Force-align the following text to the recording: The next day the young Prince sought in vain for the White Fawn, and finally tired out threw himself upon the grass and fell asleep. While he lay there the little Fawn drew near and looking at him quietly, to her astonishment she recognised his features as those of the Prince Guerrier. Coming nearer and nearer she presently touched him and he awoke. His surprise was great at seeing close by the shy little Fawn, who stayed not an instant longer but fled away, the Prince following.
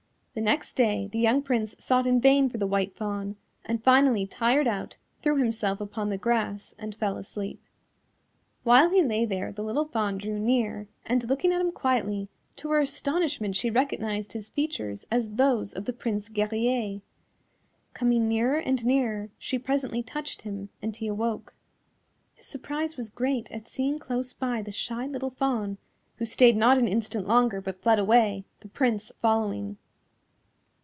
The 0.33 0.39
next 0.39 0.75
day 0.77 1.09
the 1.11 1.19
young 1.19 1.41
Prince 1.41 1.75
sought 1.77 2.07
in 2.07 2.21
vain 2.21 2.49
for 2.49 2.57
the 2.57 2.65
White 2.65 2.95
Fawn, 2.95 3.35
and 3.65 3.83
finally 3.83 4.25
tired 4.25 4.65
out 4.65 4.95
threw 5.21 5.35
himself 5.35 5.81
upon 5.81 6.09
the 6.09 6.17
grass 6.17 6.73
and 6.79 6.95
fell 6.95 7.17
asleep. 7.17 7.61
While 8.63 8.91
he 8.91 9.03
lay 9.03 9.25
there 9.25 9.51
the 9.51 9.61
little 9.61 9.83
Fawn 9.83 10.17
drew 10.17 10.39
near 10.39 10.87
and 11.05 11.21
looking 11.27 11.51
at 11.51 11.59
him 11.59 11.73
quietly, 11.73 12.29
to 12.55 12.69
her 12.69 12.79
astonishment 12.79 13.57
she 13.57 13.69
recognised 13.69 14.31
his 14.31 14.47
features 14.47 15.05
as 15.11 15.31
those 15.33 15.73
of 15.73 15.83
the 15.83 15.91
Prince 15.91 16.29
Guerrier. 16.29 17.01
Coming 17.93 18.29
nearer 18.29 18.57
and 18.57 18.85
nearer 18.85 19.31
she 19.37 19.59
presently 19.59 20.01
touched 20.01 20.43
him 20.43 20.69
and 20.81 20.95
he 20.95 21.07
awoke. 21.07 21.53
His 22.35 22.45
surprise 22.47 22.95
was 22.95 23.09
great 23.09 23.51
at 23.51 23.67
seeing 23.67 23.99
close 23.99 24.31
by 24.31 24.61
the 24.61 24.71
shy 24.71 25.05
little 25.07 25.31
Fawn, 25.31 25.77
who 26.19 26.23
stayed 26.25 26.55
not 26.55 26.77
an 26.77 26.87
instant 26.87 27.27
longer 27.27 27.59
but 27.59 27.81
fled 27.81 27.99
away, 27.99 28.45
the 28.61 28.69
Prince 28.69 29.11
following. 29.21 29.75